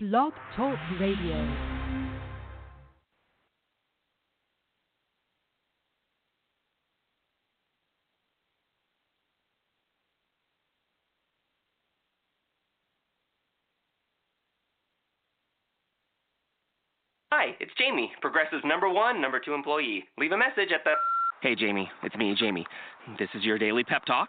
[0.00, 1.34] Blog Talk Radio.
[17.32, 20.04] Hi, it's Jamie, Progressive's number one, number two employee.
[20.16, 20.92] Leave a message at the.
[21.42, 22.64] Hey, Jamie, it's me, Jamie.
[23.18, 24.28] This is your daily pep talk.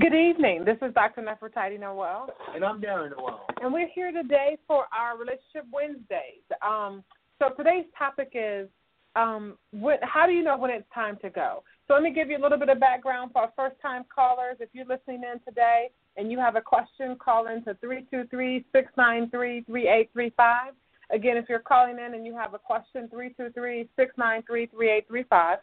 [0.00, 0.64] Good evening.
[0.64, 1.22] This is Dr.
[1.22, 2.26] Nefertiti Noel.
[2.52, 3.46] And I'm Darren Noel.
[3.62, 6.42] And we're here today for our Relationship Wednesdays.
[6.66, 7.04] Um,
[7.38, 8.68] so today's topic is
[9.14, 11.62] um, what, how do you know when it's time to go?
[11.86, 14.56] So let me give you a little bit of background for our first time callers.
[14.58, 19.60] If you're listening in today and you have a question, call in to 323 693
[19.62, 20.72] 3835.
[21.12, 25.58] Again, if you're calling in and you have a question, 323 693 3835.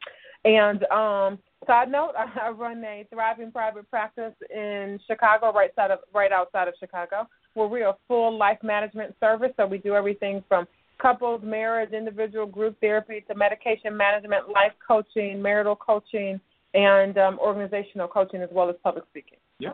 [0.44, 6.00] And um, side note, I run a thriving private practice in Chicago, right side of
[6.14, 9.52] right outside of Chicago, where we're a full life management service.
[9.56, 10.66] So we do everything from
[11.05, 16.41] couples, marriage, individual, group therapy to medication management, life coaching, marital coaching,
[16.72, 19.37] and um, organizational coaching as well as public speaking.
[19.59, 19.72] Yeah.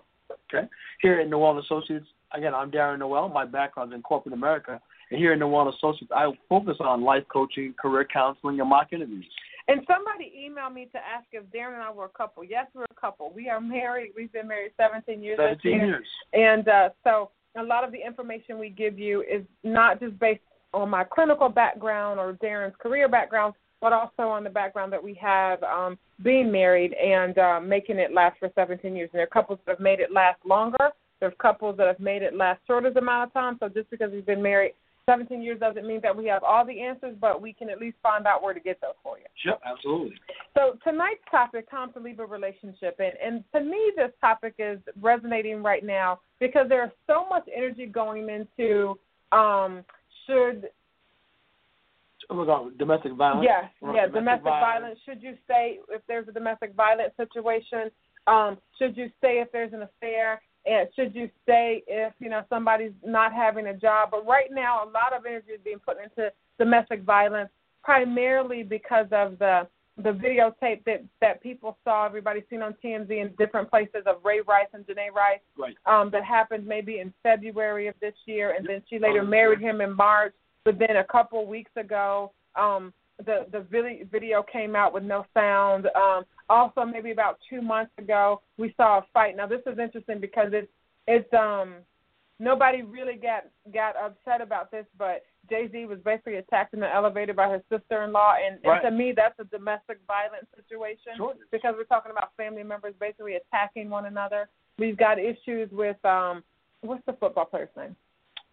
[0.53, 0.67] Okay.
[1.01, 3.29] Here at Noel Associates, again, I'm Darren Noel.
[3.29, 4.81] My background is in corporate America.
[5.13, 9.27] And here at Noel Associates, I focus on life coaching, career counseling, and mock interviews.
[9.69, 12.43] And somebody emailed me to ask if Darren and I were a couple.
[12.43, 13.33] Yes, we're a couple.
[13.33, 14.11] We are married.
[14.17, 15.39] We've been married 17 years.
[15.39, 16.07] 17 years.
[16.33, 20.41] And uh, so a lot of the information we give you is not just based
[20.73, 25.15] on my clinical background or Darren's career background, but also on the background that we
[25.15, 29.11] have um, being married and uh, making it last for 17 years.
[29.13, 30.91] And there are couples that have made it last longer.
[31.19, 33.57] There's couples that have made it last shorter amount of time.
[33.61, 34.73] So just because we've been married
[35.07, 37.97] 17 years doesn't mean that we have all the answers, but we can at least
[38.03, 39.25] find out where to get those for you.
[39.43, 40.15] Sure, absolutely.
[40.55, 44.79] So tonight's topic, time to leave a relationship, and and to me this topic is
[45.01, 48.99] resonating right now because there's so much energy going into
[49.33, 49.85] um,
[50.31, 50.71] should
[52.31, 53.47] oh, domestic violence.
[53.49, 53.65] Yes,
[53.95, 54.99] yeah, domestic, violence.
[55.05, 57.91] Should you stay if there's a domestic violence situation?
[58.27, 60.41] Um, should you stay if there's an affair?
[60.67, 64.11] And should you stay if you know somebody's not having a job?
[64.11, 67.51] But right now, a lot of energy is being put into domestic violence,
[67.83, 69.67] primarily because of the
[70.03, 74.41] the videotape that that people saw, everybody seen on TMZ in different places of Ray
[74.47, 75.41] Rice and Janay Rice.
[75.59, 75.77] Right.
[75.87, 79.61] Um, that happened maybe in February of this year, and then she later Oh, married
[79.61, 80.35] him in March.
[80.65, 85.25] But then a couple weeks ago, um, the the video, video came out with no
[85.35, 85.87] sound.
[85.95, 89.37] Um, also, maybe about two months ago, we saw a fight.
[89.37, 90.71] Now this is interesting because it's
[91.07, 91.77] it's um
[92.41, 96.93] nobody really got got upset about this, but Jay Z was basically attacked in the
[96.93, 98.83] elevator by his sister in law, and, Right.
[98.85, 101.35] and to me that's a domestic violence situation Sure.
[101.53, 104.49] because we're talking about family members basically attacking one another.
[104.79, 106.43] We've got issues with um
[106.81, 107.95] what's the football player's name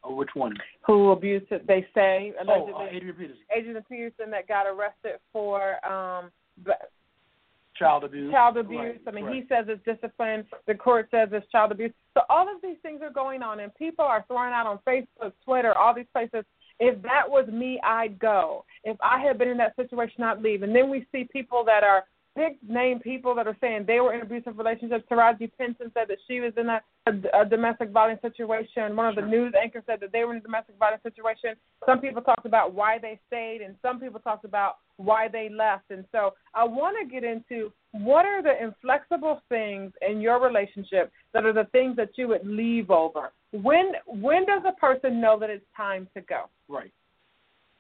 [0.04, 0.54] Oh, which one?
[0.86, 3.44] who abused it, they say allegedly Oh, uh, Adrian Peterson.
[3.56, 6.32] Adrian Peterson that got arrested for um
[7.78, 8.32] Child abuse.
[8.32, 8.80] child abuse.
[8.80, 9.36] Right, I mean, right.
[9.36, 10.46] he says it's discipline.
[10.66, 11.92] The court says it's child abuse.
[12.14, 15.34] So all of these things are going on, and people are throwing out on Facebook,
[15.46, 16.44] Twitter, all these places.
[16.80, 18.66] If that was me, I'd go.
[18.84, 20.64] If I had been in that situation, I'd leave.
[20.64, 22.06] And then we see people that are
[22.38, 25.04] big name people that are saying they were in abusive relationships.
[25.12, 25.52] Taraji P.
[25.60, 28.96] Henson said that she was in a, a, a domestic violence situation.
[28.96, 31.56] One of the news anchors said that they were in a domestic violence situation.
[31.86, 35.90] Some people talked about why they stayed, and some people talked about why they left.
[35.90, 41.12] And so I want to get into what are the inflexible things in your relationship
[41.34, 43.32] that are the things that you would leave over.
[43.52, 46.46] When when does a person know that it's time to go?
[46.68, 46.92] Right.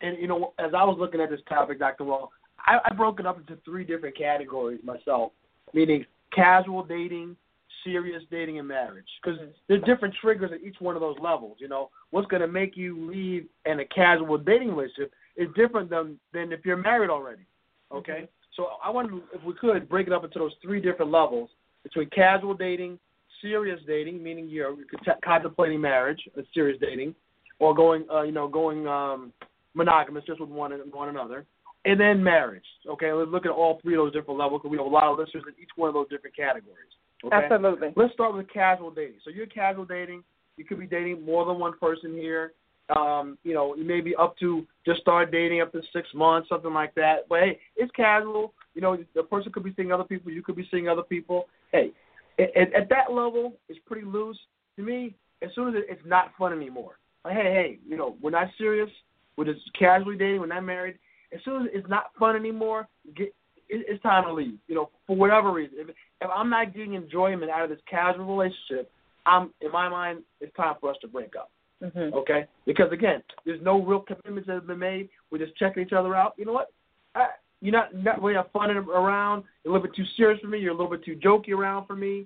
[0.02, 2.06] And you know, as I was looking at this topic, Dr.
[2.06, 2.32] Well,
[2.66, 5.32] I, I broke it up into three different categories myself,
[5.74, 7.36] meaning casual dating,
[7.84, 9.54] serious dating and marriage because Mhm.
[9.68, 11.58] there's different triggers at each one of those levels.
[11.60, 15.90] You know, what's going to make you leave in a casual dating relationship is different
[15.90, 17.44] than than if you're married already.
[17.92, 18.28] Okay, Mhm.
[18.52, 21.50] so I wonder if we could break it up into those three different levels
[21.84, 23.00] between casual dating,
[23.42, 24.76] serious dating, meaning you're
[25.06, 27.16] cont- contemplating marriage, uh, serious dating,
[27.60, 29.32] or going, uh, you know, going um,
[29.74, 31.46] monogamous just with one one another,
[31.88, 32.66] and then marriage.
[32.88, 35.06] Okay, let's look at all three of those different levels because we have a lot
[35.06, 36.92] of listeners in each one of those different categories.
[37.24, 37.36] Okay?
[37.36, 37.90] Absolutely.
[37.96, 39.20] Let's start with casual dating.
[39.24, 40.24] So you're casual dating.
[40.58, 42.54] You could be dating more than one person here.
[42.96, 46.50] Um, you know, you may be up to just start dating up to six months,
[46.50, 47.28] something like that.
[47.28, 48.54] But hey, it's casual.
[48.76, 50.32] You know, the person could be seeing other people.
[50.32, 51.48] You could be seeing other people.
[51.72, 51.92] Hey,
[52.40, 54.38] at, at that level, it's pretty loose.
[54.78, 57.00] To me, as soon as it's not fun anymore.
[57.26, 58.90] Like, hey, hey, you know, we're not serious.
[59.36, 60.40] We're just casually dating.
[60.40, 60.98] We're not married.
[61.34, 63.34] As soon as it's not fun anymore, get
[63.70, 64.58] it, it's time to leave.
[64.68, 65.78] You know, for whatever reason.
[65.80, 68.92] If, if I'm not getting enjoyment out of this casual relationship,
[69.26, 71.52] I'm in my mind, it's time for us to break up.
[71.84, 72.14] Mhm.
[72.14, 72.46] Okay?
[72.66, 75.10] Because again, there's no real commitments that have been made.
[75.30, 76.34] We're just checking each other out.
[76.38, 76.72] You know what?
[77.14, 77.28] I,
[77.62, 79.44] you're not not really have fun around.
[79.64, 80.60] You're a little bit too serious for me.
[80.60, 82.26] You're a little bit too jokey around for me.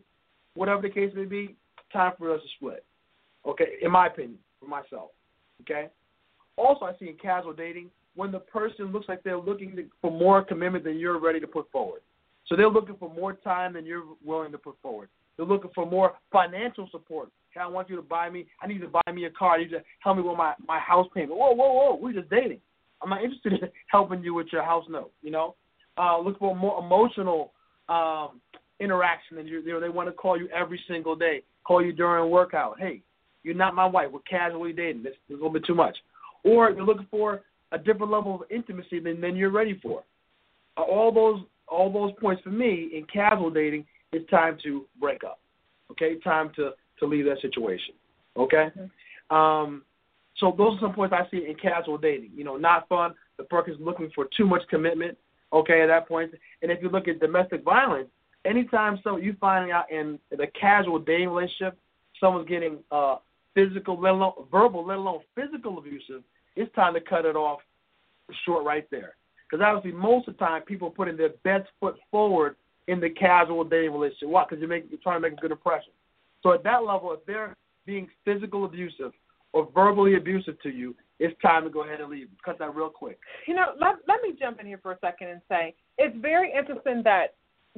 [0.53, 1.55] Whatever the case may be,
[1.91, 2.85] time for us to split.
[3.45, 5.11] Okay, in my opinion, for myself.
[5.61, 5.87] Okay.
[6.57, 10.43] Also, I see in casual dating when the person looks like they're looking for more
[10.43, 12.01] commitment than you're ready to put forward.
[12.47, 15.09] So they're looking for more time than you're willing to put forward.
[15.37, 17.29] They're looking for more financial support.
[17.51, 18.45] Hey, I want you to buy me.
[18.61, 19.55] I need you to buy me a car.
[19.55, 21.37] I need you to help me with my my house payment.
[21.37, 21.99] Whoa, whoa, whoa.
[22.01, 22.59] We're just dating.
[23.01, 25.11] I'm not interested in helping you with your house note.
[25.21, 25.55] You know,
[25.97, 27.53] uh, look for more emotional
[27.89, 28.41] um,
[28.79, 31.43] interaction, and you, you know they want to call you every single day.
[31.65, 32.79] Call you during workout.
[32.79, 33.01] Hey,
[33.43, 34.09] you're not my wife.
[34.11, 35.03] We're casually dating.
[35.03, 35.97] That's a little bit too much.
[36.43, 37.41] Or you're looking for
[37.71, 40.03] a different level of intimacy than, than you're ready for.
[40.77, 45.23] Uh, all those all those points for me in casual dating, it's time to break
[45.23, 45.39] up.
[45.91, 47.95] Okay, time to to leave that situation.
[48.37, 48.69] Okay.
[48.77, 49.35] Mm-hmm.
[49.35, 49.83] Um,
[50.37, 52.31] so those are some points I see in casual dating.
[52.35, 53.13] You know, not fun.
[53.37, 55.17] The person's looking for too much commitment.
[55.53, 56.31] Okay, at that point.
[56.61, 58.07] And if you look at domestic violence,
[58.45, 61.77] anytime so you find out in the casual dating relationship,
[62.19, 63.17] someone's getting uh,
[63.53, 66.23] physical, let alone verbal, let alone physical abusive,
[66.55, 67.59] it's time to cut it off
[68.45, 69.15] short right there.
[69.49, 72.55] Because obviously, most of the time, people are putting their best foot forward
[72.87, 74.29] in the casual dating relationship.
[74.29, 74.45] Why?
[74.45, 75.91] Because you're, making, you're trying to make a good impression.
[76.43, 77.55] So at that level, if they're
[77.85, 79.11] being physical abusive
[79.53, 82.27] or verbally abusive to you, it's time to go ahead and leave.
[82.43, 83.19] Cut that real quick.
[83.47, 86.51] You know, let, let me jump in here for a second and say it's very
[86.51, 87.35] interesting that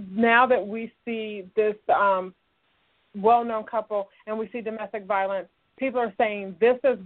[0.10, 2.34] now that we see this um,
[3.16, 5.48] well known couple and we see domestic violence,
[5.84, 6.98] people are saying this is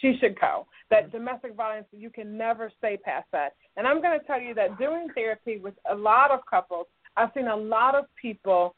[0.00, 0.66] she should go.
[0.90, 3.54] That domestic violence you can never stay past that.
[3.76, 6.86] And I'm going to tell you that doing therapy with a lot of couples,
[7.16, 8.74] I've seen a lot of people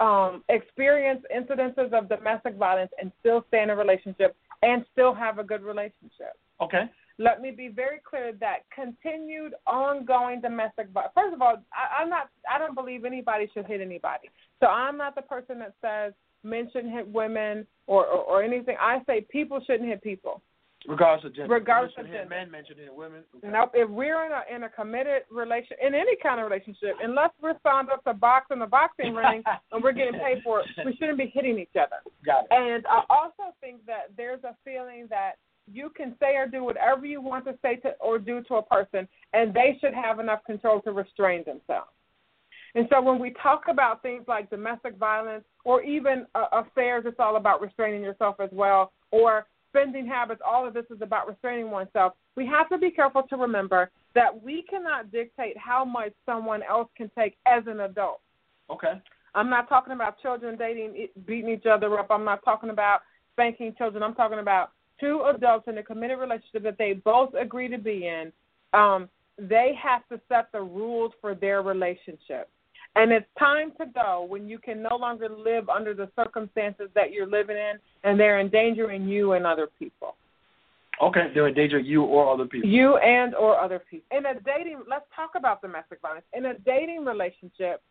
[0.00, 5.38] um, experience incidences of domestic violence and still stay in a relationship and still have
[5.38, 6.32] a good relationship.
[6.62, 6.84] Okay.
[7.18, 11.12] Let me be very clear that continued, ongoing domestic violence.
[11.14, 12.30] First of all, I, I'm not.
[12.50, 14.30] I don't believe anybody should hit anybody.
[14.60, 16.12] So I'm not the person that says
[16.44, 18.76] men shouldn't hit women or, or, or anything.
[18.80, 20.42] I say people shouldn't hit people.
[20.86, 21.54] Regardless of gender.
[21.54, 22.26] Regardless of gender.
[22.28, 23.22] Men, men should hit women.
[23.36, 23.48] Okay.
[23.50, 23.70] Nope.
[23.72, 27.54] If we're in a in a committed relation, in any kind of relationship, unless we're
[27.62, 29.42] signed up to box in the boxing ring
[29.72, 31.96] and we're getting paid for it, we shouldn't be hitting each other.
[32.26, 32.48] Got it.
[32.50, 35.32] And I also think that there's a feeling that
[35.72, 38.62] you can say or do whatever you want to say to or do to a
[38.62, 41.88] person, and they should have enough control to restrain themselves.
[42.74, 47.18] And so when we talk about things like domestic violence or even uh, affairs, it's
[47.18, 51.70] all about restraining yourself as well, or spending habits, all of this is about restraining
[51.70, 52.12] oneself.
[52.36, 56.88] We have to be careful to remember that we cannot dictate how much someone else
[56.96, 58.20] can take as an adult.
[58.70, 58.92] Okay.
[59.34, 62.06] I'm not talking about children dating, beating each other up.
[62.10, 63.00] I'm not talking about
[63.32, 64.02] spanking children.
[64.02, 68.06] I'm talking about two adults in a committed relationship that they both agree to be
[68.06, 68.32] in.
[68.72, 72.48] Um, they have to set the rules for their relationship.
[72.96, 77.10] And it's time to go when you can no longer live under the circumstances that
[77.12, 77.74] you're living in
[78.04, 80.14] and they're endangering you and other people.
[81.02, 81.32] Okay.
[81.34, 82.68] They're endangering you or other people.
[82.68, 84.06] You and or other people.
[84.16, 86.24] In a dating let's talk about domestic violence.
[86.32, 87.82] In a dating relationship,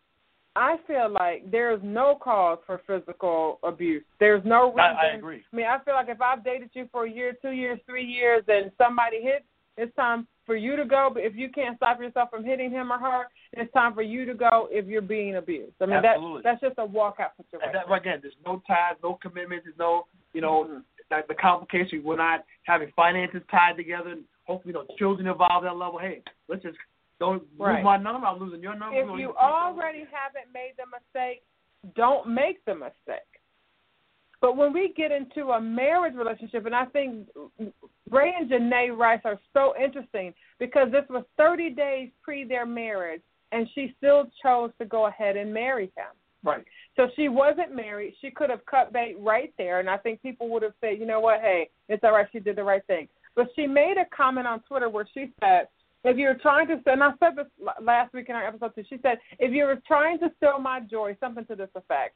[0.56, 4.04] I feel like there is no cause for physical abuse.
[4.20, 4.80] There's no reason.
[4.80, 5.42] I, I agree.
[5.52, 8.04] I mean, I feel like if I've dated you for a year, two years, three
[8.04, 9.44] years, and somebody hits,
[9.76, 11.10] it's time for you to go.
[11.12, 14.24] But if you can't stop yourself from hitting him or her, it's time for you
[14.26, 15.74] to go if you're being abused.
[15.80, 16.42] I mean, Absolutely.
[16.42, 17.68] that that's just a walkout situation.
[17.68, 20.84] And that, again, there's no ties, no commitments, there's no, you know, Mhm.
[21.10, 22.02] like the complication.
[22.04, 24.16] We're not having finances tied together.
[24.46, 25.98] Hopefully, know, children involved at that level.
[25.98, 26.78] Hey, let's just
[27.18, 27.76] don't Right.
[27.76, 28.26] lose my number.
[28.26, 28.98] I'm losing your number.
[28.98, 31.42] if you already haven't made the mistake,
[31.94, 33.33] don't make the mistake.
[34.44, 37.28] But when we get into a marriage relationship, and I think
[38.10, 43.22] Ray and Janay Rice are so interesting because this was 30 days pre their marriage,
[43.52, 46.12] and she still chose to go ahead and marry him.
[46.42, 46.62] Right.
[46.94, 48.16] So she wasn't married.
[48.20, 51.06] She could have cut bait right there, and I think people would have said, you
[51.06, 52.26] know what, hey, it's all right.
[52.30, 53.08] She did the right thing.
[53.34, 55.68] But she made a comment on Twitter where she said,
[56.04, 57.46] if you're trying to, and I said this
[57.80, 61.16] last week in our episode too, she said, if you're trying to steal my joy,
[61.18, 62.14] something to this effect,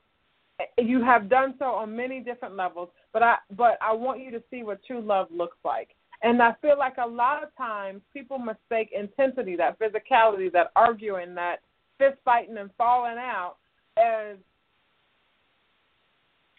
[0.76, 4.42] you have done so on many different levels, but I but I want you to
[4.50, 5.90] see what true love looks like.
[6.22, 11.34] And I feel like a lot of times people mistake intensity, that physicality, that arguing,
[11.36, 11.58] that
[11.98, 13.56] fist fighting and falling out
[13.96, 14.36] as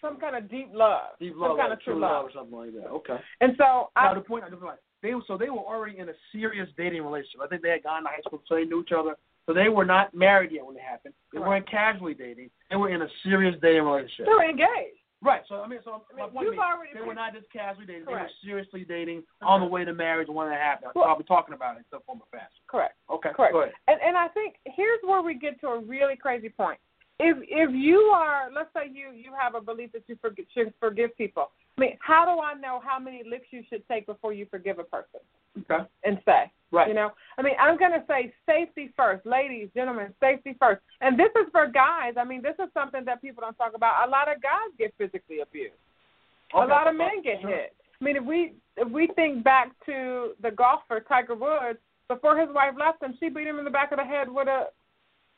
[0.01, 2.11] some kind of deep love, deep love, some kind of true true love.
[2.11, 2.25] love.
[2.25, 2.87] or something like that.
[2.87, 3.17] Okay.
[3.41, 6.09] And so Now I, the point, I just like they so they were already in
[6.09, 7.41] a serious dating relationship.
[7.43, 9.15] I think they had gone to high school, so they knew each other.
[9.49, 11.15] So they were not married yet when it happened.
[11.33, 11.49] They Correct.
[11.49, 12.51] weren't casually dating.
[12.69, 14.27] They were in a serious dating relationship.
[14.27, 15.01] they were engaged.
[15.23, 15.41] Right.
[15.49, 18.05] So I mean, so I mean, you've already they were not just casually dating.
[18.05, 18.29] Correct.
[18.45, 20.91] They were seriously dating on the way to marriage when that happened.
[20.93, 22.61] Well- I'll be talking about it in some form or fashion.
[22.67, 22.93] Correct.
[23.09, 23.29] Okay.
[23.35, 23.53] Correct.
[23.53, 23.73] Go ahead.
[23.87, 26.77] And and I think here's where we get to a really crazy point.
[27.19, 30.75] If if you are, let's say you you have a belief that you forgive, should
[30.79, 31.49] forgive people.
[31.79, 34.79] I mean, how do I know how many licks you should take before you forgive
[34.79, 35.21] a person
[35.61, 35.85] Okay.
[36.03, 36.51] and say?
[36.71, 36.89] Right.
[36.89, 40.81] You know, I mean, I'm going to say safety first, ladies, gentlemen, safety first.
[40.99, 42.15] And this is for guys.
[42.17, 44.05] I mean, this is something that people don't talk about.
[44.07, 45.73] A lot of guys get physically abused.
[46.53, 47.49] A lot of men get Sure.
[47.49, 47.73] hit.
[48.01, 52.49] I mean, if we if we think back to the golfer Tiger Woods, before his
[52.53, 54.67] wife left him, she beat him in the back of the head with a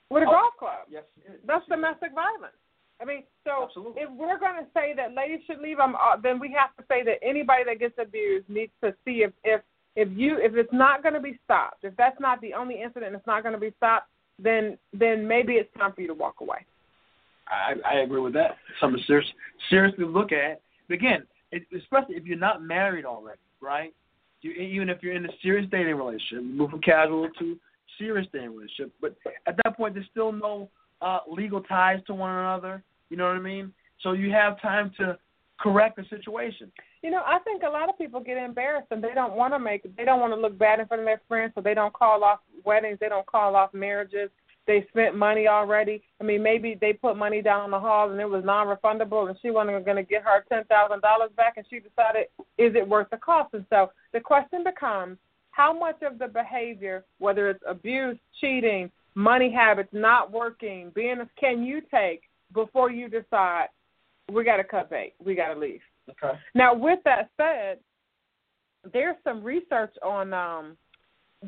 [0.09, 0.31] with a Oh.
[0.31, 0.85] golf club.
[0.89, 1.03] Yes.
[1.45, 2.55] That's domestic violence.
[3.01, 4.03] I mean, so Absolutely.
[4.03, 6.83] if we're going to say that ladies should leave them, uh, then we have to
[6.87, 9.61] say that anybody that gets abused needs to see if if
[9.95, 13.07] if you if it's not going to be stopped, if that's not the only incident,
[13.07, 16.13] and it's not going to be stopped, then then maybe it's time for you to
[16.13, 16.65] walk away.
[17.47, 18.51] I, I agree with that.
[18.79, 19.27] Something serious,
[19.69, 20.61] seriously look at.
[20.89, 23.93] Again, it, especially if you're not married already, right?
[24.41, 27.57] You, even if you're in a serious dating relationship, you move from casual to
[27.97, 28.93] serious dating relationship.
[29.01, 29.15] But
[29.47, 30.69] at that point, there's still no
[31.01, 32.83] uh, legal ties to one another.
[33.11, 33.73] You know what I mean?
[34.01, 35.17] So you have time to
[35.59, 36.71] correct the situation.
[37.03, 39.59] You know, I think a lot of people get embarrassed and they don't want to
[39.59, 41.93] make they don't want to look bad in front of their friends, so they don't
[41.93, 44.29] call off weddings, they don't call off marriages.
[44.65, 46.03] They spent money already.
[46.21, 49.37] I mean, maybe they put money down in the hall and it was non-refundable, and
[49.41, 52.27] she wasn't going to get her ten thousand dollars back, and she decided,
[52.57, 53.53] is it worth the cost?
[53.53, 55.17] And so the question becomes,
[55.49, 61.63] how much of the behavior, whether it's abuse, cheating, money habits, not working, being can
[61.63, 62.21] you take
[62.53, 63.67] before you decide
[64.31, 65.81] we got to cut bait, we got to leave?
[66.09, 66.37] Okay.
[66.55, 67.79] Now, with that said,
[68.93, 70.77] there's some research on um,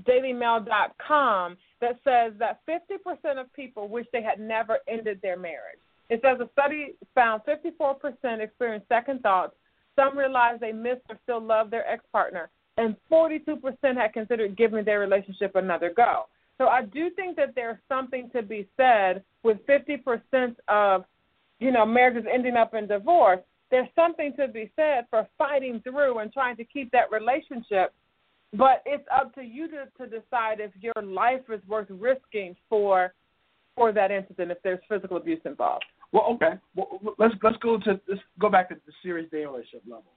[0.02, 5.80] DailyMail.com that says that 50% of people wish they had never ended their marriage.
[6.10, 9.56] It says a study found 54% experienced second thoughts.
[9.96, 13.58] Some realized they missed or still love their ex partner, and 42%
[13.96, 16.26] had considered giving their relationship another go.
[16.64, 21.04] So I do think that there's something to be said with 50% of,
[21.60, 23.42] you know, marriages ending up in divorce.
[23.70, 27.94] There's something to be said for fighting through and trying to keep that relationship.
[28.54, 33.14] But it's up to you to, to decide if your life is worth risking for
[33.76, 35.84] for that incident if there's physical abuse involved.
[36.14, 36.54] Well, okay.
[36.78, 40.14] Well, let's let's go to let's go back to the serious dating relationship level.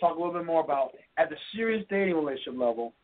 [0.00, 2.94] Talk a little bit more about at the serious dating relationship level.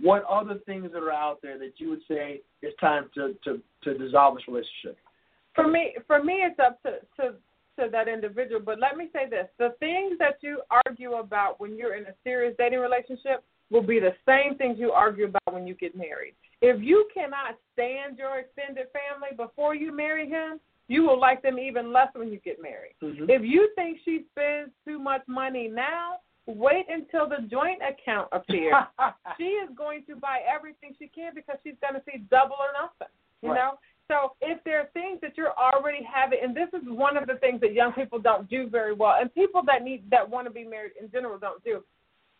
[0.00, 3.60] What other things that are out there that you would say it's time to to
[3.84, 4.98] to dissolve this relationship?
[5.54, 7.34] For me, for me, it's up to to
[7.78, 8.60] to that individual.
[8.64, 12.14] But let me say this: the things that you argue about when you're in a
[12.24, 16.34] serious dating relationship will be the same things you argue about when you get married.
[16.60, 21.58] If you cannot stand your extended family before you marry him, you will like them
[21.58, 22.94] even less when you get married.
[23.02, 23.30] Mm-hmm.
[23.30, 26.16] If you think she spends too much money now,
[26.50, 28.74] wait until the joint account appears.
[29.38, 32.72] she is going to buy everything she can because she's going to see double or
[32.74, 33.12] nothing.
[33.42, 33.56] You Right.
[33.56, 33.78] know.
[34.08, 37.36] So if there are things that you're already having, and this is one of the
[37.36, 40.50] things that young people don't do very well, and people that need that want to
[40.52, 41.84] be married in general don't do.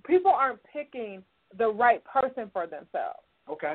[0.05, 1.23] People aren't picking
[1.57, 3.75] the right person for themselves okay.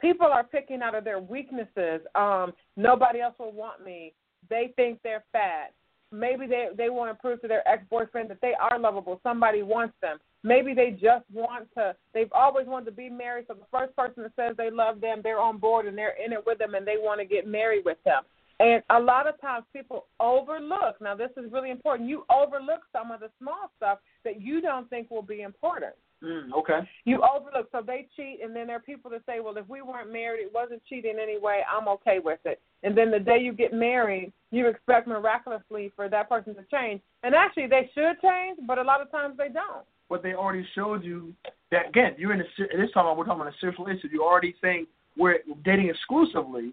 [0.00, 2.00] people are picking out of their weaknesses.
[2.14, 4.14] Um, nobody else will want me.
[4.48, 5.72] They think they're fat.
[6.10, 9.20] Maybe they they want to prove to their ex boyfriend that they are lovable.
[9.22, 10.18] Somebody wants them.
[10.42, 11.94] Maybe they just want to.
[12.14, 13.46] They've always wanted to be married.
[13.48, 16.32] So the first person that says they love them, they're on board and they're in
[16.32, 18.22] it with them, and they want to get married with them.
[18.60, 21.00] And a lot of times people overlook.
[21.00, 22.08] Now this is really important.
[22.08, 25.94] You overlook some of the small stuff that you don't think will be important.
[26.22, 26.80] Mm, okay.
[27.04, 27.68] You overlook.
[27.70, 30.40] So they cheat, and then there are people that say, well, if we weren't married,
[30.40, 31.62] it wasn't cheating anyway.
[31.70, 32.60] I'm okay with it.
[32.82, 37.00] And then the day you get married, you expect miraculously for that person to change.
[37.22, 39.84] And actually, they should change, but a lot of times they don't.
[40.08, 41.34] But they already showed you
[41.70, 42.14] that again.
[42.16, 42.44] You're in a
[42.76, 44.08] this time we're talking about a sexual issue.
[44.10, 46.72] You're already saying we're dating exclusively,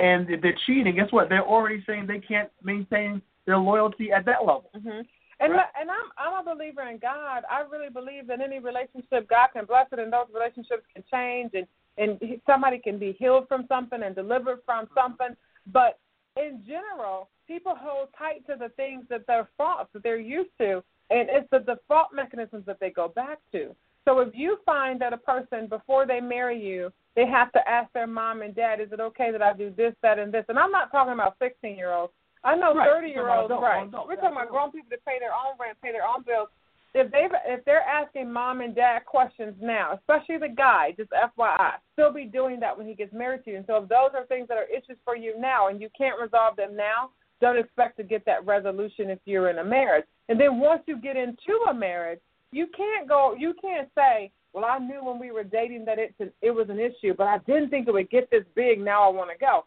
[0.00, 0.94] and they're cheating.
[0.94, 1.28] Guess what?
[1.28, 4.70] They're already saying they can't maintain their loyalty at that level.
[4.76, 5.00] Mm-hmm.
[5.40, 5.66] And Right.
[5.78, 7.44] and I'm I'm a believer in God.
[7.48, 11.52] I really believe that any relationship God can bless it, and those relationships can change,
[11.54, 11.66] and
[11.96, 14.94] and somebody can be healed from something and delivered from mm-hmm.
[14.94, 15.36] something.
[15.72, 15.98] But
[16.36, 20.82] in general, people hold tight to the things that they're faults that they're used to,
[21.10, 23.74] and it's the default mechanisms that they go back to.
[24.04, 27.92] So if you find that a person before they marry you, they have to ask
[27.92, 30.58] their mom and dad, "Is it okay that I do this, that, and this?" And
[30.58, 32.12] I'm not talking about 16 year olds.
[32.44, 32.88] I know Right.
[32.88, 33.86] 30 year olds, Adult, right?
[33.86, 36.48] adult, We're talking about grown people that pay their own rent, pay their own bills.
[36.94, 41.74] If they if they're asking mom and dad questions now, especially the guy, just FYI,
[41.92, 43.56] still be doing that when he gets married to you.
[43.58, 46.20] And so if those are things that are issues for you now and you can't
[46.20, 50.06] resolve them now, don't expect to get that resolution if you're in a marriage.
[50.28, 52.20] And then once you get into a marriage,
[52.52, 56.14] you can't go you can't say, Well, I knew when we were dating that it
[56.40, 59.12] it was an issue, but I didn't think it would get this big, now I
[59.12, 59.66] wanna go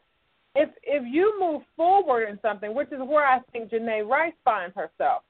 [0.55, 4.75] if if you move forward in something, which is where I think Janay Rice finds
[4.75, 5.23] herself,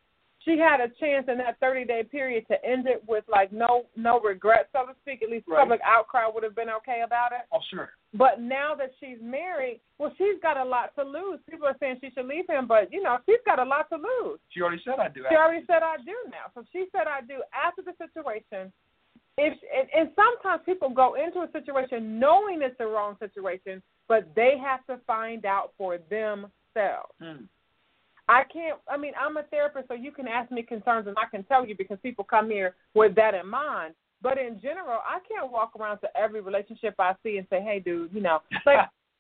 [0.44, 3.86] she had a chance in that 30 day period to end it with like no
[3.96, 5.22] no regret, so to speak.
[5.22, 5.60] At least Right.
[5.60, 7.46] public outcry would have been okay about it.
[7.51, 7.92] Oh, sure.
[8.13, 11.40] But now that she's married, well, she's got a lot to lose.
[11.50, 13.98] People are saying she should leave him, but you know she's got a lot to
[13.98, 14.40] lose.
[14.50, 15.24] She already said I do.
[15.30, 16.50] She already said I do now.
[16.56, 18.74] So she said I do after the situation.
[19.38, 24.27] If and, and sometimes people go into a situation knowing it's the wrong situation, but
[24.36, 27.15] they have to find out for themselves.
[27.24, 27.48] Mm.
[28.27, 28.77] I can't.
[28.89, 31.65] I mean, I'm a therapist, so you can ask me concerns, and I can tell
[31.65, 33.94] you because people come here with that in mind.
[34.22, 37.80] But in general, I can't walk around to every relationship I see and say, "Hey,
[37.80, 38.80] dude, you know, like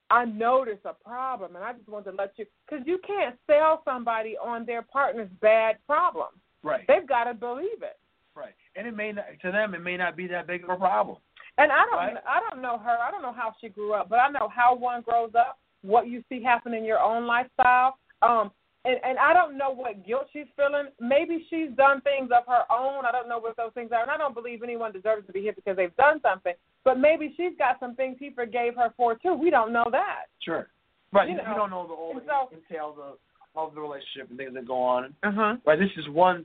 [0.09, 3.81] I notice a problem, and I just want to let you," because you can't sell
[3.85, 6.31] somebody on their partner's bad problem.
[6.63, 6.85] Right.
[6.89, 7.97] They've got to believe it.
[8.35, 8.55] Right.
[8.75, 11.17] And it may not to them it may not be that big of a problem.
[11.57, 12.17] And I don't, Right.
[12.27, 12.97] I don't know her.
[13.01, 16.07] I don't know how she grew up, but I know how one grows up, what
[16.07, 17.97] you see happen in your own lifestyle.
[18.21, 18.51] Um,
[18.83, 20.87] and and I don't know what guilt she's feeling.
[20.99, 23.05] Maybe she's done things of her own.
[23.05, 25.41] I don't know what those things are, and I don't believe anyone deserves to be
[25.41, 26.53] here because they've done something.
[26.83, 29.35] But maybe she's got some things he forgave her for too.
[29.35, 30.25] We don't know that.
[30.43, 30.67] Sure.
[31.13, 31.29] Right.
[31.29, 31.43] You know?
[31.47, 33.17] You, don't know the whole and so- entails of
[33.53, 35.13] of the relationship and things that go on.
[35.21, 35.55] Uh huh.
[35.65, 35.77] Right.
[35.77, 36.43] This is one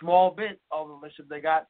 [0.00, 1.68] small bit of the relationship they got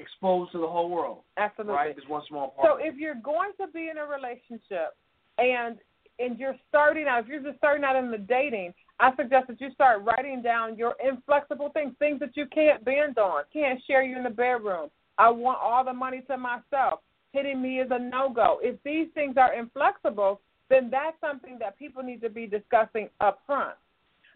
[0.00, 1.18] exposed to the whole world.
[1.36, 1.74] Absolutely.
[1.74, 1.96] Right.
[1.96, 2.66] Just one small part.
[2.66, 4.96] So if you're going to be in a relationship
[5.38, 5.76] and
[6.18, 9.60] and you're starting out, if you're just starting out in the dating, I suggest that
[9.60, 14.02] you start writing down your inflexible things, things that you can't bend on, can't share
[14.02, 14.90] you in the bedroom.
[15.16, 17.00] I want all the money to myself.
[17.32, 18.58] Hitting me is a no go.
[18.60, 23.40] If these things are inflexible, then that's something that people need to be discussing up
[23.46, 23.74] front.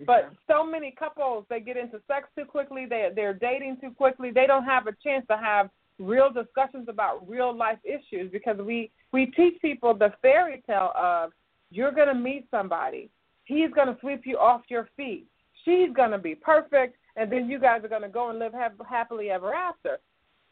[0.07, 4.31] But so many couples they get into sex too quickly, they they're dating too quickly,
[4.31, 8.91] they don't have a chance to have real discussions about real life issues because we
[9.13, 11.31] we teach people the fairy tale of
[11.71, 13.09] you're going to meet somebody,
[13.45, 15.27] he's going to sweep you off your feet,
[15.65, 18.53] she's going to be perfect, and then you guys are going to go and live
[18.53, 19.99] hap- happily ever after.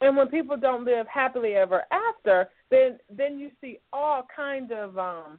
[0.01, 4.99] And when people don't live happily ever after, then then you see all kind of
[4.99, 5.39] um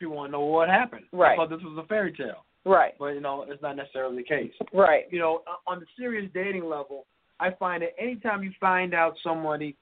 [0.00, 1.04] you want to know what happened.
[1.12, 1.32] Right.
[1.32, 4.22] I thought this was a fairy tale, right, but you know it's not necessarily the
[4.22, 4.52] case.
[4.72, 7.06] right, You know, on the serious dating level,
[7.40, 9.76] I find that anytime you find out somebody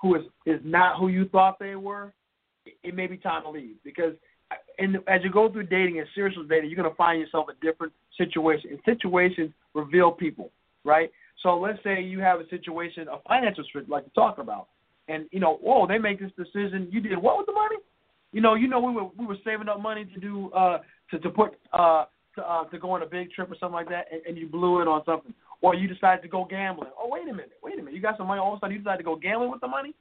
[0.00, 2.12] who is is not who you thought they were,
[2.82, 4.14] it, may be time to leave because
[4.78, 7.56] and as you go through dating and serious dating, you're going to find yourself in
[7.66, 8.72] different situations.
[8.72, 10.50] And situations reveal people,
[10.84, 11.10] right?
[11.42, 14.68] So let's say you have a situation, a financial situation, like you talk about,
[15.08, 16.88] and you know, whoa, they make this decision.
[16.90, 17.76] You did what with the money?
[18.32, 20.78] You know, you know, we were we were saving up money to do uh
[21.10, 22.04] to to put uh
[22.36, 24.46] to uh to go on a big trip or something like that, and, and you
[24.48, 26.90] blew it on something, or you decided to go gambling.
[26.98, 28.40] Oh, wait a minute, wait a minute, you got some money.
[28.40, 29.94] All of a sudden, you decided to go gambling with the money.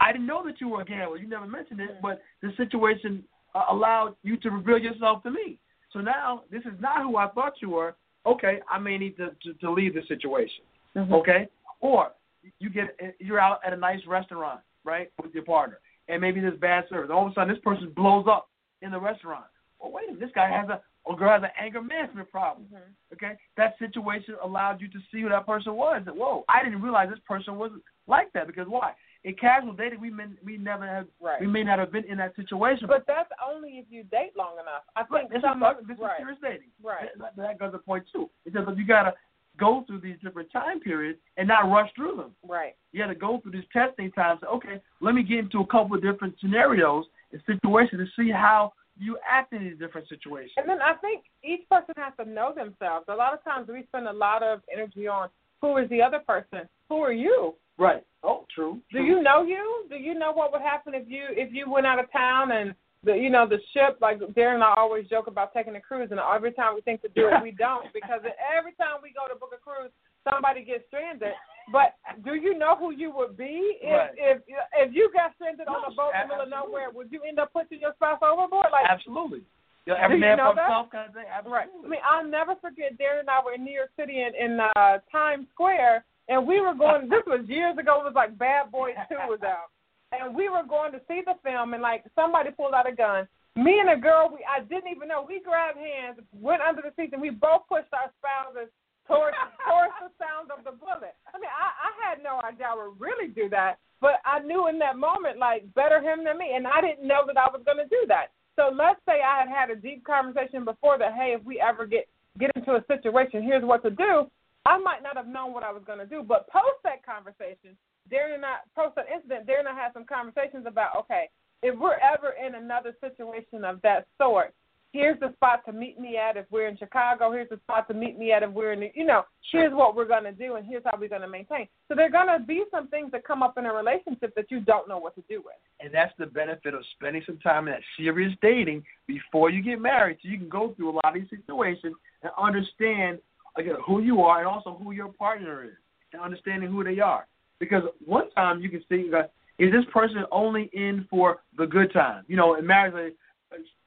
[0.00, 1.16] I didn't know that you were a gambler.
[1.18, 3.22] You never mentioned it, but the situation
[3.54, 5.58] uh, allowed you to reveal yourself to me.
[5.92, 7.94] So now this is not who I thought you were.
[8.24, 10.64] Okay, I may need to to, to leave the situation.
[10.96, 11.12] Mhm.
[11.12, 11.48] Okay,
[11.80, 12.12] or
[12.58, 16.58] you get you're out at a nice restaurant, right, with your partner, and maybe there's
[16.58, 17.10] bad service.
[17.12, 18.48] All of a sudden, this person blows up
[18.80, 19.44] in the restaurant.
[19.80, 22.66] Well, wait a minute, this guy has a or girl has an anger management problem.
[22.72, 22.92] Mhm.
[23.14, 26.02] Okay, that situation allowed you to see who that person was.
[26.06, 27.72] And whoa, I didn't realize this person was
[28.06, 28.94] like that because why?
[29.24, 31.40] In casual dating, we may, we never have Right.
[31.40, 32.86] we may not have been in that situation.
[32.88, 34.82] But that's only if you date long enough.
[34.96, 36.70] I Right, think this is this is serious dating.
[36.82, 37.10] right.
[37.18, 38.28] That, that goes to point two.
[38.44, 39.14] It's just that you gotta
[39.58, 42.34] go through these different time periods and not rush through them.
[42.42, 42.74] Right.
[42.92, 44.40] You to go through these testing times.
[44.44, 48.72] Okay, let me get into a couple of different scenarios and situations to see how
[49.02, 50.52] you act in these different situations.
[50.56, 53.06] And then I think each person has to know themselves.
[53.08, 55.28] A lot of times we spend a lot of energy on
[55.60, 56.68] who is the other person.
[56.88, 57.54] Who are you?
[57.78, 58.04] Right.
[58.22, 58.80] Oh, true.
[58.92, 59.06] Do true.
[59.06, 59.86] you know you?
[59.88, 62.74] Do you know what would happen if you if you went out of town and
[63.02, 66.08] the you know the ship like Darren and I always joke about taking a cruise
[66.10, 69.26] and every time we think to do it we don't because every time we go
[69.26, 69.90] to book a cruise
[70.28, 71.34] somebody gets stranded.
[71.70, 71.94] But
[72.24, 74.10] do you know who you would be if Right.
[74.16, 74.42] if
[74.74, 76.90] if you got stranded on No, a boat in the middle of nowhere?
[76.90, 78.66] Would you end up pushing your spouse overboard?
[78.72, 79.44] Like Absolutely.
[79.86, 81.26] You know, every man for himself kind of thing.
[81.44, 81.66] Right.
[81.68, 82.96] I mean, I'll never forget.
[82.98, 86.60] Darren and I were in New York City in, in uh, Times Square, and we
[86.60, 87.08] were going.
[87.08, 87.98] this was years ago.
[88.00, 89.74] It was like Bad Boys Two was out,
[90.14, 93.26] and we were going to see the film, and like somebody pulled out a gun.
[93.58, 95.26] Me and a girl, we I didn't even know.
[95.26, 98.70] We grabbed hands, went under the seats, and we both pushed our spouses
[99.10, 99.34] towards
[99.66, 101.18] towards the sound of the bullet.
[101.26, 104.68] I mean, I, I had no idea I would really do that, but I knew
[104.68, 107.62] in that moment, like better him than me, and I didn't know that I was
[107.64, 108.34] going to do that.
[108.56, 111.14] So let's say I had had a deep conversation before that.
[111.14, 112.06] Hey, if we ever get
[112.38, 114.26] get into a situation, here's what to do.
[114.64, 117.76] I might not have known what I was going to do, but post that conversation,
[118.10, 119.46] Darren and I post that incident.
[119.46, 121.28] Darren and I had some conversations about okay,
[121.62, 124.54] if we're ever in another situation of that sort,
[124.92, 127.32] here's the spot to meet me at if we're in Chicago.
[127.32, 130.06] Here's the spot to meet me at if we're in, you know, here's what we're
[130.06, 131.66] going to do and here's how we're going to maintain.
[131.88, 134.50] So there are going to be some things that come up in a relationship that
[134.50, 135.54] you don't know what to do with.
[135.80, 139.80] And that's the benefit of spending some time in that serious dating before you get
[139.80, 143.18] married, so you can go through a lot of these situations and understand
[143.56, 145.76] again who you are and also who your partner is,
[146.12, 147.26] and understanding who they are.
[147.58, 149.10] Because one time you can see,
[149.58, 152.24] is this person only in for the good times?
[152.28, 153.14] You know, in marriage,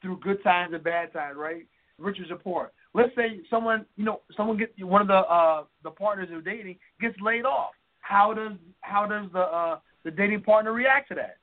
[0.01, 1.65] through good times and bad times, right?
[1.97, 2.71] Riches or poor.
[2.93, 6.77] Let's say someone, you know, someone gets one of the uh the partners you're dating
[6.99, 7.71] gets laid off.
[8.01, 11.37] How does how does the uh the dating partner react to that?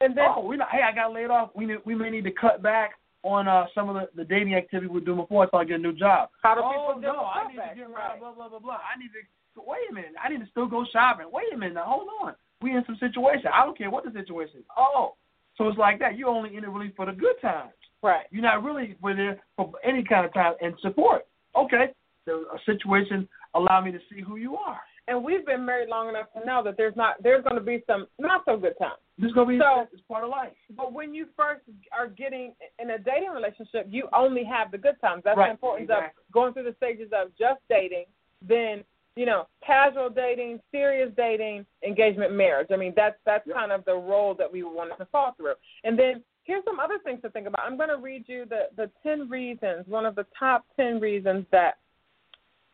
[0.00, 1.50] And then oh, we know, hey, I got laid off.
[1.54, 2.92] We need, we may need to cut back
[3.22, 5.82] on uh, some of the, the dating activity we're doing before until I get a
[5.82, 6.30] new job.
[6.42, 8.18] How do oh, people no, I need to get right.
[8.18, 8.78] blah blah blah blah.
[8.80, 10.12] I need to wait a minute.
[10.22, 11.26] I need to still go shopping.
[11.30, 11.74] Wait a minute.
[11.74, 12.34] Now, hold on.
[12.62, 13.50] We in some situation.
[13.52, 14.66] I don't care what the situation is.
[14.76, 15.16] Oh,
[15.60, 16.16] so it's like that.
[16.16, 17.72] You're only in it really for the good times.
[18.02, 18.24] right.
[18.30, 21.26] You're not really for there for any kind of time and support.
[21.54, 21.88] Okay,
[22.26, 24.80] so a situation allow me to see who you are.
[25.08, 27.82] And we've been married long enough to know that there's not there's going to be
[27.86, 29.00] some not so good times.
[29.18, 30.52] This is gonna be So- it's part of life.
[30.76, 31.60] But when you first
[31.92, 35.22] are getting in a dating relationship, you only have the good times.
[35.24, 36.22] That's Right, the importance exactly.
[36.26, 38.06] of going through the stages of just dating,
[38.40, 38.82] then
[39.16, 42.68] you know casual dating, serious dating, engagement, marriage.
[42.72, 43.56] I mean that's that's Yep.
[43.56, 45.54] kind of the role that we wanted to fall through.
[45.84, 47.64] And then here's some other things to think about.
[47.64, 51.46] I'm going to read you the the ten reasons, one of the top ten reasons
[51.52, 51.78] that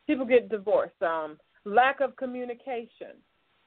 [0.06, 1.00] people get divorced.
[1.02, 3.16] Um, lack of communication.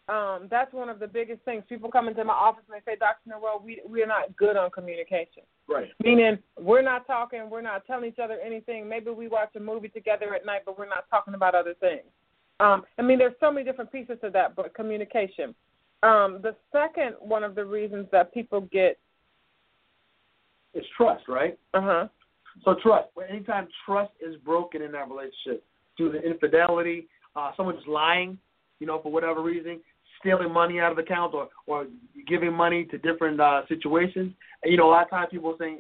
[0.08, 1.64] Um, that's one of the biggest things.
[1.70, 3.30] People come into my office and they say, Dr.
[3.30, 5.44] Noel, we we are not good on communication.
[5.68, 5.90] Right.
[6.04, 8.90] Meaning we're not talking, we're not telling each other anything.
[8.90, 12.02] Maybe we watch a movie together at night, but we're not talking about other things.
[12.60, 15.56] Um, I mean, there's so many different pieces to that, but communication.
[16.04, 18.98] Um, the second one of the reasons that people get,
[20.74, 21.58] It's trust, right?
[21.74, 22.08] uh huh,
[22.64, 23.10] So trust.
[23.30, 25.64] Anytime trust is broken in that relationship
[25.98, 28.38] through the infidelity, uh, someone just lying,
[28.80, 29.80] you know, for whatever reason,
[30.20, 31.88] stealing money out of accounts or or
[32.28, 34.34] giving money to different uh, situations.
[34.64, 35.80] And, you know, a lot of times people saying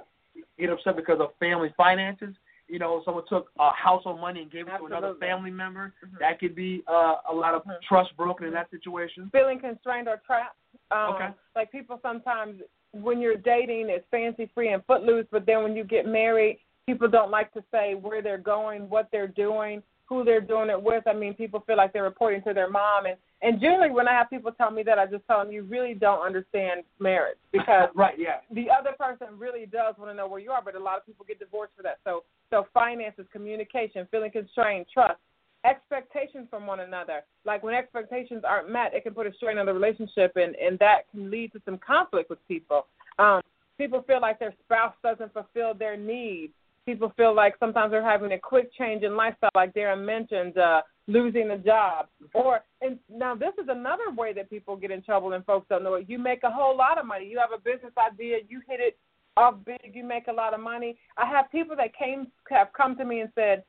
[0.58, 2.36] get upset because of family finances.
[2.70, 5.94] You know, someone took uh, household money and gave it to another family member.
[6.06, 6.20] Mhm.
[6.20, 7.82] That could be uh, a lot of Mhm.
[7.82, 9.30] trust broken in that situation.
[9.32, 10.56] feeling constrained or trapped.
[10.92, 11.30] Um, Okay.
[11.56, 15.84] Like people sometimes, when you're dating, it's fancy free and footloose, but then when you
[15.84, 20.42] get married, people don't like to say where they're going, what they're doing, who they're
[20.42, 21.04] doing it with.
[21.08, 24.14] I mean, people feel like they're reporting to their mom, and and generally when I
[24.14, 27.90] have people tell me that, I just tell them you really don't understand marriage because
[27.96, 28.40] right, yeah.
[28.52, 31.06] the other person really does want to know where you are, but a lot of
[31.06, 32.00] people get divorced for that.
[32.04, 35.20] So, so finances, communication, feeling constrained, trust,
[35.64, 37.22] expectations from one another.
[37.46, 40.78] Like when expectations aren't met, it can put a strain on the relationship, and and
[40.80, 42.88] that can lead to some conflict with people.
[43.20, 43.42] Um,
[43.78, 46.54] people feel like their spouse doesn't fulfill their needs.
[46.90, 50.82] People feel like sometimes they're having a quick change in lifestyle, like Darren mentioned, uh,
[51.06, 52.08] losing a job.
[52.34, 55.84] Or and now this is another way that people get in trouble and folks don't
[55.84, 56.10] know it.
[56.10, 57.28] You make a whole lot of money.
[57.28, 58.98] You have a business idea, you hit it
[59.38, 60.98] off big, you make a lot of money.
[61.16, 63.64] I have people that came have come to me and said,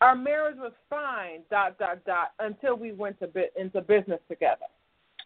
[0.00, 4.64] Our marriage was fine, dot dot dot, until we went to bit into business together.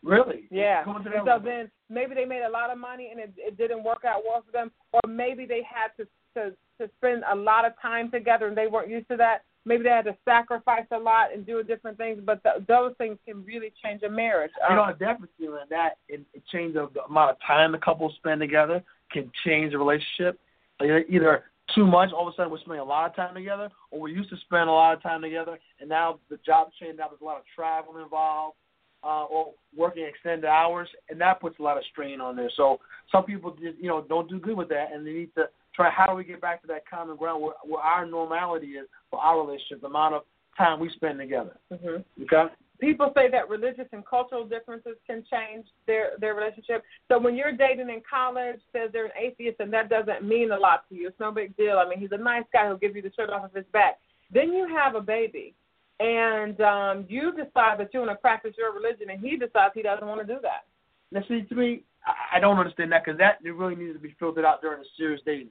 [0.02, 0.48] Really?
[0.50, 0.84] Yeah.
[0.84, 4.22] So then maybe they made a lot of money and it, it didn't work out
[4.28, 8.10] well for them, or maybe they had to to to spend a lot of time
[8.10, 9.42] together and they weren't used to that.
[9.64, 13.18] maybe they had to sacrifice a lot and do different things, but th- those things
[13.26, 14.50] can really change a marriage.
[14.62, 17.72] You Um, know, I definitely feeling that it, it change of the amount of time
[17.72, 20.40] the couple spend together can change the relationship.
[20.80, 24.00] Either too much, all of a sudden we're spending a lot of time together, or
[24.00, 26.98] we used to spend a lot of time together, and now the job changed.
[26.98, 28.56] Now there's a lot of travel involved,
[29.02, 32.50] uh, or working extended hours, and that puts a lot of strain on there.
[32.56, 32.80] So
[33.12, 35.90] some people just, you know, don't do good with that, and they need to try.
[35.90, 39.18] How do we get back to that common ground where, where our normality is for
[39.20, 40.22] our relationship, the amount of
[40.56, 41.56] time we spend together?
[41.72, 42.04] mhm.
[42.22, 42.52] Okay.
[42.80, 46.84] people say that religious and cultural differences can change their their relationship.
[47.08, 50.58] So when you're dating in college, says they're an atheist, and that doesn't mean a
[50.58, 51.08] lot to you.
[51.08, 51.78] It's no big deal.
[51.78, 53.98] I mean, he's a nice guy who'll give you the shirt off of his back.
[54.32, 55.54] Then you have a baby,
[56.00, 59.82] and um, you decide that you want to practice your religion, and he decides he
[59.82, 60.62] doesn't want to do that.
[61.10, 63.98] Now, see, to me, I- I don't understand that because that it really needs to
[64.00, 65.50] be filtered out during a serious dating.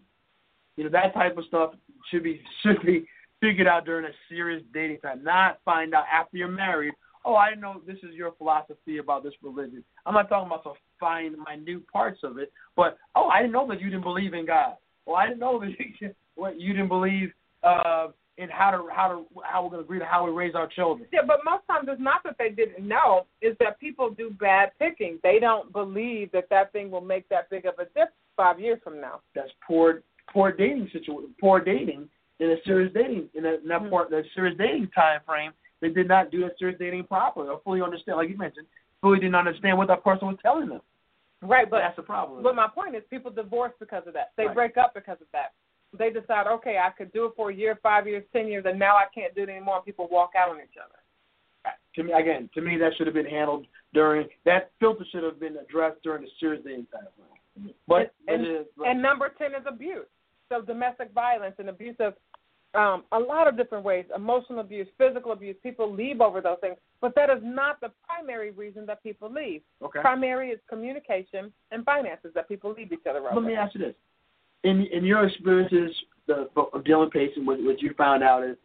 [0.77, 1.73] You know, that type of stuff
[2.09, 3.05] should be should be
[3.41, 6.93] figured out during a serious dating time, not find out after you're married.
[7.25, 9.83] Oh, I didn't know this is your philosophy about this religion.
[10.05, 13.67] I'm not talking about the fine, minute parts of it, but oh, I didn't know
[13.67, 14.75] that you didn't believe in God.
[15.05, 17.31] Well, I didn't know that you, what you didn't believe
[17.63, 20.55] uh, in how to how to how we're going to agree to how we raise
[20.55, 21.07] our children.
[21.11, 24.69] Yeah, but most times it's not that they didn't know; is that people do bad
[24.79, 25.19] picking.
[25.23, 28.79] They don't believe that that thing will make that big of a difference five years
[28.83, 29.19] from now.
[29.33, 32.09] that's poor poor dating situation, poor dating
[32.39, 35.51] in a serious dating in, a, in that part that serious dating time frame.
[35.81, 38.65] They did not do that serious dating properly or fully understand, like you mentioned,
[39.01, 40.81] fully didn't understand what that person was telling them.
[41.41, 42.41] Right, but that's the problem.
[42.41, 44.31] But my point is, people divorce because of that.
[44.37, 44.55] They Right.
[44.55, 45.53] break up because of that.
[45.93, 48.77] They decide, okay, I could do it for a year, five years, ten years, and
[48.79, 49.77] now I can't do it anymore.
[49.77, 50.95] And people walk out on each other.
[51.95, 55.39] to me, again, to me, that should have been handled during that filter should have
[55.39, 57.73] been addressed during the serious dating time frame.
[57.87, 60.05] But and, it is, and number ten is abuse.
[60.49, 62.13] So domestic violence and abuse of
[62.73, 65.55] um, a lot of different ways, emotional abuse, physical abuse.
[65.63, 69.61] People leave over those things, but that is not the primary reason that people leave.
[69.83, 69.99] okay.
[70.01, 73.35] Primary is communication and finances that people leave each other over.
[73.35, 73.95] Let me ask you this:
[74.63, 75.95] in in your experiences
[76.27, 78.57] the, of dealing with patients, what, what you found out is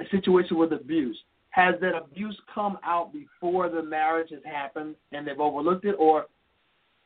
[0.00, 1.18] a situation with abuse.
[1.50, 6.22] Has that abuse come out before the marriage has happened and they've overlooked it, or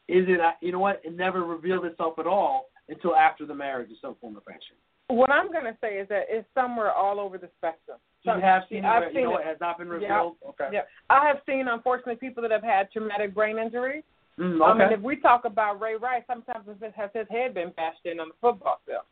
[0.08, 0.40] is it?
[0.40, 1.00] uh, You know what?
[1.04, 4.76] It never revealed itself at all until after the marriage in some form or fashion.
[5.08, 7.98] What I'm going to say is that it's somewhere all over the spectrum.
[8.22, 9.42] You Some- have seen, I've it, seen you know, it.
[9.42, 9.94] it has not been Yeah.
[9.94, 10.36] revealed.
[10.48, 10.68] Okay.
[10.72, 14.02] Yeah, I have seen unfortunately people that have had traumatic brain injuries.
[14.38, 14.78] Mm, I okay.
[14.78, 18.18] mean, if we talk about Ray Rice, sometimes it has his head been bashed in
[18.18, 19.04] on the football field.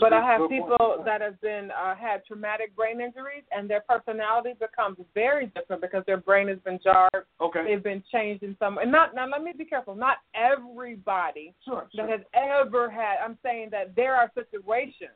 [0.00, 1.04] But I have people point.
[1.04, 6.04] that have been uh, had traumatic brain injuries, and their personality becomes very different because
[6.06, 7.26] their brain has been jarred.
[7.40, 7.64] Okay.
[7.66, 8.78] They've been changed in some.
[8.78, 9.26] And not now.
[9.28, 9.94] Let me be careful.
[9.94, 11.88] Not everybody Sure.
[11.94, 12.08] that sure.
[12.10, 13.16] has ever had.
[13.24, 15.10] I'm saying that there are situations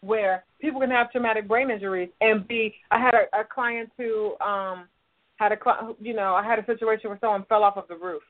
[0.00, 2.74] where people can have traumatic brain injuries and be.
[2.90, 4.88] I had a, a client who um
[5.36, 5.58] had a
[6.00, 8.22] you know I had a situation where someone fell off of the roof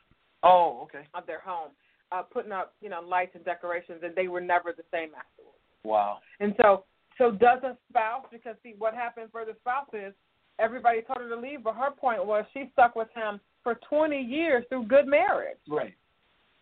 [0.43, 1.07] Oh, okay.
[1.15, 1.71] of their home,
[2.13, 5.60] uh, putting up you know lights and decorations, and they were never the same afterwards.
[5.85, 6.19] Wow.
[6.41, 6.85] And so,
[7.19, 8.27] so does a spouse?
[8.31, 10.13] Because see, what happened for the spouse is
[10.59, 14.21] everybody told her to leave, but her point was she stuck with him for 20
[14.21, 15.59] years through good marriage.
[15.69, 15.95] Right.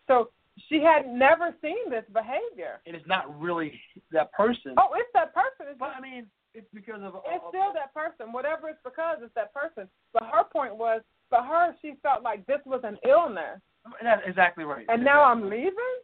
[0.07, 0.29] So
[0.67, 2.81] she had never seen this behavior.
[2.85, 3.73] And it's not really
[4.11, 4.75] that person.
[4.77, 5.67] Oh, it's that person.
[5.71, 7.15] It's, But I mean, it's because of.
[7.27, 8.33] it's still that person.
[8.33, 9.87] Whatever it's because, it's that person.
[10.13, 13.61] But her point was, for her, she felt like this was an illness,
[14.01, 14.85] That's exactly right.
[14.89, 15.95] and now I'm leaving.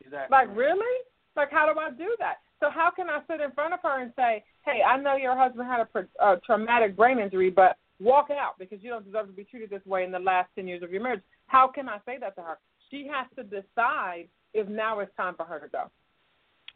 [0.00, 0.34] Exactly.
[0.34, 0.56] Like right.
[0.56, 1.04] really?
[1.36, 2.36] Like how do I do that?
[2.60, 5.36] So how can I sit in front of her and say, "Hey, I know your
[5.36, 9.32] husband had a uh, traumatic brain injury, but walk out because you don't deserve to
[9.32, 11.98] be treated this way in the last ten years of your marriage." How can I
[12.06, 12.58] say that to her?
[12.90, 15.90] She has to decide if now it's time for her to go.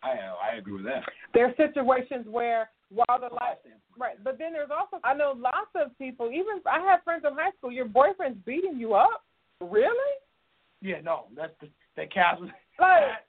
[0.03, 1.05] I I agree with that.
[1.33, 3.59] There are situations where while the light,
[3.99, 6.31] right, but then there's also I know lots of people.
[6.31, 7.73] Even I have friends in high school.
[7.73, 9.23] Your boyfriend's beating you up.
[9.61, 10.15] Really?
[10.81, 12.51] Yeah, no, that's the, that casual.
[12.79, 13.25] Like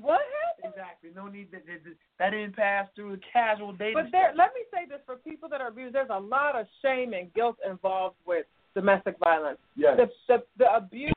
[0.00, 0.74] what happened?
[0.74, 1.10] exactly.
[1.14, 1.80] No need that that,
[2.18, 3.94] that didn't pass through the casual dating.
[3.94, 6.66] But there, let me say this for people that are abused, there's a lot of
[6.82, 9.58] shame and guilt involved with domestic violence.
[9.76, 9.96] yes.
[9.96, 11.12] The, the the abuse,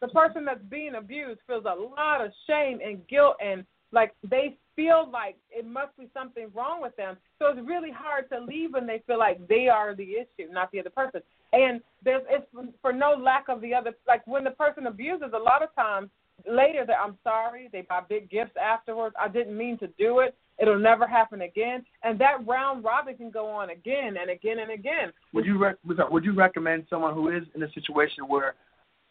[0.00, 4.56] the person that's being abused feels a lot of shame and guilt, and like they
[4.76, 7.16] feel like it must be something wrong with them.
[7.38, 10.70] So it's really hard to leave when they feel like they are the issue, not
[10.72, 11.20] the other person.
[11.52, 12.46] And there's it's
[12.82, 13.92] for no lack of the other.
[14.06, 16.10] Like when the person abuses, a lot of times
[16.46, 19.14] later that I'm sorry, they buy big gifts afterwards.
[19.20, 20.36] I didn't mean to do it.
[20.60, 21.84] It'll never happen again.
[22.02, 25.12] And that round robin can go on again and again and again.
[25.32, 28.54] Would you rec- would you recommend someone who is in a situation where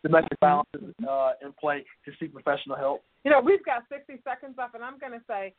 [0.03, 3.03] domestic violence is uh, in play to seek professional help?
[3.23, 5.53] You know, we've got 60 seconds left, and I'm going to say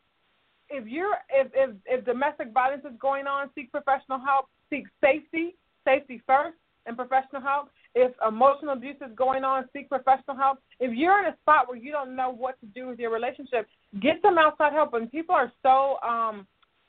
[0.70, 4.46] if you're if, if if domestic violence is going on, seek professional help.
[4.70, 7.68] Seek safety, safety first, and professional help.
[7.94, 10.59] If emotional abuse is going on, seek professional help.
[10.80, 13.66] If you're in a spot where you don't know what to do with your relationship,
[14.00, 14.94] get some outside help.
[14.94, 16.46] And people are so um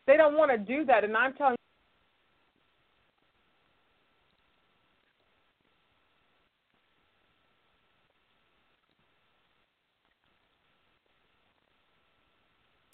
[0.08, 1.04] they don't want to do that.
[1.04, 1.58] And I'm telling